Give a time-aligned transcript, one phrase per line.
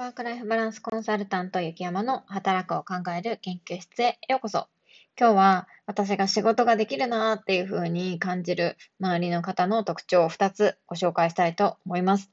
[0.00, 4.66] ワークライフバランスコンサルタント雪山の働くを考える研究室へようこそ。
[5.14, 12.30] 今日は私が仕事ができるなっていう風に感じる周りの方の特徴を2つご紹介したいと思います。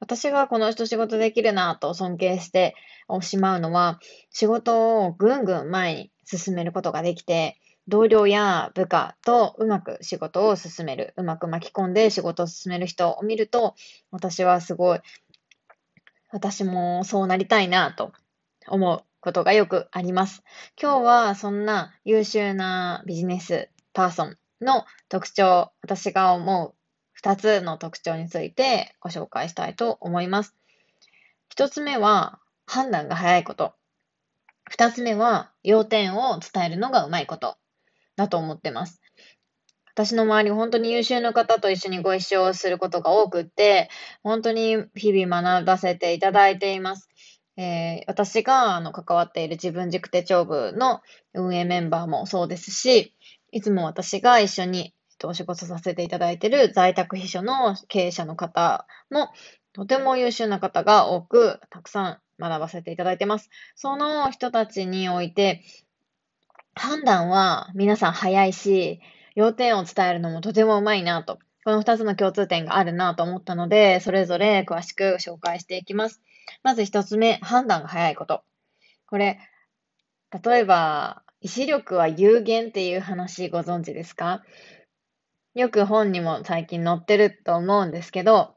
[0.00, 2.74] 私がこの人仕事できるなと尊敬して
[3.20, 4.00] しまうのは
[4.30, 7.56] 仕事をぐんぐん前に進めることができて
[7.88, 13.76] 同僚や部下とうまく仕事を進める、うまく巻き込んで仕事を進める人を見ると、
[14.10, 15.00] 私はすごい
[16.30, 18.12] 私もそうなりたいなと
[18.66, 20.42] 思うことがよくあります。
[20.80, 26.74] 今日はそんな優秀なビジネスパーソンの特徴、私が思う
[27.20, 30.54] 2つの特徴についてご紹介したいと思います。
[31.56, 33.74] 1つ目は判断が早いこと。
[34.70, 37.56] 2つ目は要点を伝えるのがうまいこと
[38.16, 39.00] だと思ってます。
[39.96, 43.88] 私の周り、本当に優秀な方と一緒にご一緒することが多くって、
[44.22, 47.08] 本当に日々学ばせていただいています。
[47.56, 51.00] えー、私があの関わっている自分軸手帳部の
[51.32, 53.14] 運営メンバーもそうですし、
[53.52, 54.92] いつも私が一緒に
[55.24, 59.30] お仕事させていただいている在宅秘書の経営者の方も、
[59.72, 63.48] とても優秀な方が多く、たくさん学ばせていただいてます。
[63.74, 65.62] その人たちにおいて、
[66.74, 69.00] 判断は皆さん早いし、
[69.36, 76.22] 要点を伝えるのもとてもうまいなと、この2つの共通点があるなと思ったので、それぞれ詳しく紹介していきます。
[76.62, 78.42] まず1つ目、判断が早いこと。
[79.06, 79.38] これ、
[80.44, 84.42] 例えば、意志力は有限っていう話ご存知ですか？
[85.54, 88.54] よく本にも最近載ってると思うんですけど、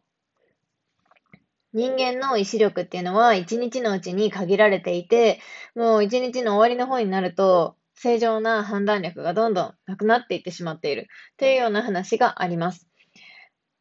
[1.74, 5.40] 人間の意志力っていうのは一日のうちに限られていて、
[5.76, 12.88] もう一日の終わりの方になると、正常な判断力がどんどんなくなっていってしまっているというような話があります。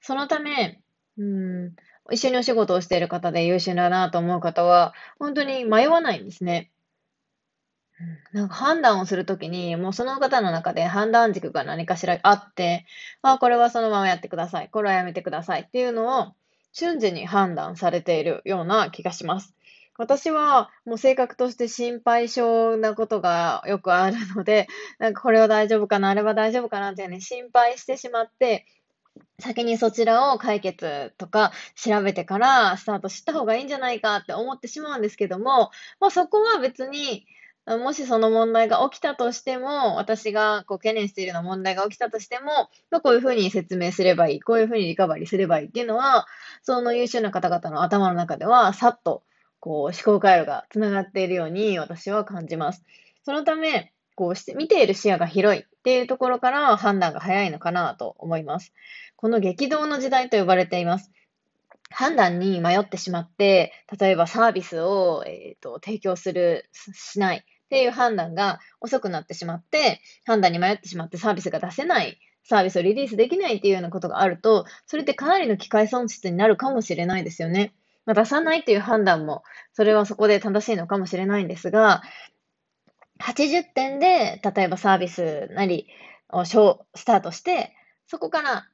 [0.01, 0.81] そのため、
[1.19, 1.77] うん、
[2.11, 6.73] 一緒にお仕事をしている方で優秀だなと思う方は、本当に迷わないんですね。
[8.33, 12.87] なんか判断をするときに、もうその方の中で判断軸が何かしらあって、
[13.23, 14.69] あ、これはそのままやってください。
[14.69, 16.35] これはやめてくださいっていうのを
[16.73, 19.55] 瞬時に判断されているような気がします。
[19.99, 24.69] 私はもう性格として心配性なことがよくあるので、
[25.01, 28.65] なんかこれは大丈夫かな、あれは大丈夫かなってね、心配してしまって、
[29.41, 37.27] 先にそちらを解決とか調べてからスタートした方がいいんじゃないかって思ってしまうんですけども、まあそこは別に、
[37.67, 46.27] もしその問題が起きたとしても、私がこう懸念しているような問題が起きたとしても、まあ、こういうふうに説明すればいい、こういうふうにリカバリーすればいいっていうのは、
[46.63, 49.23] その優秀な方々の頭の中ではさっと
[49.61, 52.85] こう、思考回路がつながっているように私は感じます。
[53.25, 58.73] そのため、こうし見ている視野が広いっていうところから判断が早いのかなと思います。
[59.15, 61.13] この激動の時代と呼ばれています。
[61.91, 77.75] 判断に迷ってしまって、例えばサービスを、えーと、提供する、しないっていう判断が遅くなってしまって、判断に迷ってしまってサービスが出せない、サービスをリリースできないっていうようなことがあると、それってかなりの機会損失になるかもしれないですよね。
[78.09, 79.43] まあ、出さないという判断も、
[79.75, 82.01] それはそこで正しいのかもしれないんですが、
[83.21, 85.87] 80点で、例えばサービスなり
[86.33, 87.75] をスタートして、
[88.07, 88.67] そこから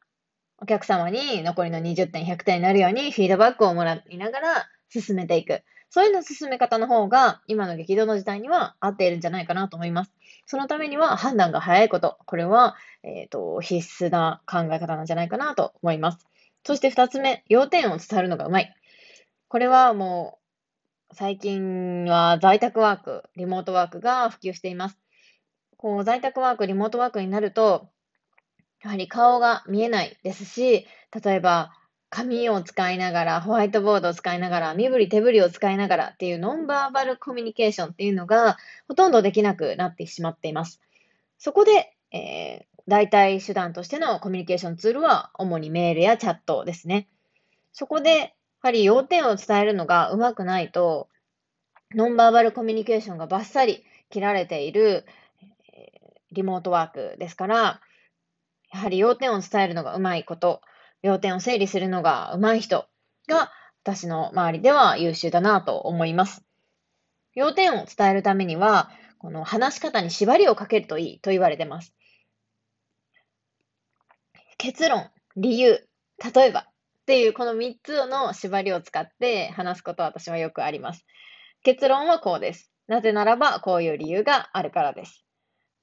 [0.58, 5.62] お客様に残りの20点、100点になるようにフィードバックをもらいながら進めていく。
[5.90, 10.12] そういうの進め方の方が今の激動の時代には合っているんじゃないかなと思います。
[10.46, 12.18] そのためには判断が早いこと。
[12.26, 16.24] これは、えっ、ー、と、必須な考え方なんじゃないかなと思います。
[16.64, 18.74] そして二つ目、要点を伝えるのがうまい。
[19.54, 20.40] これはも
[21.12, 24.98] う、最近は在宅ワーク、リモートワークが普及しています。
[25.76, 27.86] こう、在宅ワーク、リモートワークになると、
[28.82, 30.88] やはり顔が見えないですし、
[31.24, 31.70] 例えば、
[32.10, 38.56] 紙を使いながら、ホワイトボードを使いながら、身振り手振りを使いながらっていうノンバーバルコミュニケーションっていうのが
[38.88, 40.80] ほとんどできなくなってしまっています。
[41.38, 47.06] そこで、えー、代替手段としてのコミュニケーションツールは主にメールやチャットですね。
[47.72, 48.34] そこで
[48.64, 51.10] ぱり要点を伝えるのがうまくないと、
[51.94, 55.04] ノンバーバルコミュニケーションがバッサリ切られている
[56.32, 57.82] リモートワークですから、
[58.72, 60.62] やはり要点を伝えるのがうまいこと、
[61.02, 62.86] 要点を整理するのがうまい人
[63.28, 63.52] が
[63.82, 66.42] 私の周りでは優秀だなと思います。
[67.34, 71.94] 要点を伝えるためには、この話し方に縛りをかけるといいと言われてます。
[74.56, 75.86] 結論、理由、
[76.34, 76.66] 例えば、
[77.04, 81.04] っていうこの3つの縛りを使って話すことは私はよくあります。
[81.62, 82.72] 結論はこうです。
[82.86, 85.22] なぜならばこういう理由があるからです。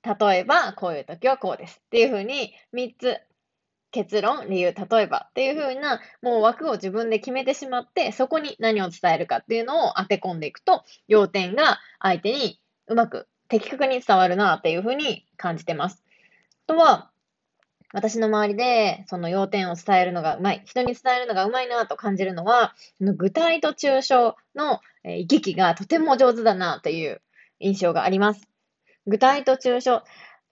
[0.04, 1.80] 例えばこういう時はこうです。
[1.86, 3.20] っていうふうに3つ
[3.92, 16.04] 結論、理由、例えばっていう風な、もう枠を自分で決めてしまって、そこに何を伝えるかっていうのを当て込んでいくと、要点が相手にうまく的確に伝わるなっていう風に感じてます。
[16.68, 17.11] あとは、
[17.94, 27.22] 私の周りで、その要点を伝えるのがうまい、人に伝えるのがうまいなと感じるのは、具体と抽象の行き来がとても上手だなという
[27.60, 28.48] 印象があります。
[29.08, 30.04] 具体と抽象。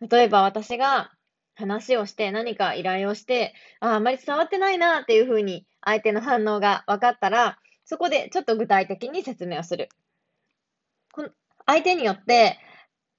[0.02, 1.12] 例えば私が
[1.56, 9.90] 話をして何か依頼をして、ああまり伝わってないなっていうふうに相手の反応が分かったら、そこでちょっと具体的に説明をする。
[11.12, 11.30] この
[11.66, 12.60] 相手によって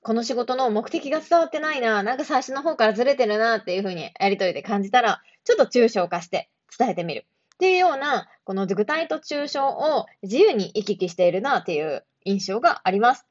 [0.03, 7.27] この仕事の目的が伝わってないな、なんか最初の方からずれてるなっていうふうにやりとりで感じたら、ちょっと抽象化して伝えてみる。
[7.55, 13.30] っていうような、この具体と抽象を自由に行き来しているなっていう印象があります。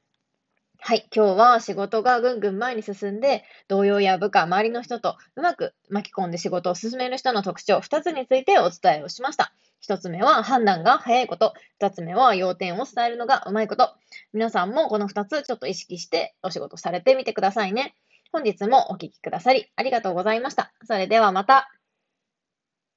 [0.82, 1.08] はい。
[1.14, 9.54] 今日は仕事がぐんぐん前に進んで、同僚や部下、周りの人とうまく巻き込んで仕事を進める人の特徴2つについてお伝えをしました。
[9.88, 11.54] 1つ目は判断が早いこと。
[11.80, 13.94] 2つ目は要点を伝えるのがうまいこと。
[14.34, 17.94] 皆さんもこの2つちょっと意識してお仕事されてみてくださいね。
[18.32, 20.72] 本日もお聴きくださりありがとうございました。
[20.86, 21.79] それではまた。